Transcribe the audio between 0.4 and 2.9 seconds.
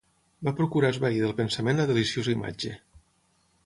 Va procurar esvair del pensament la deliciosa imatge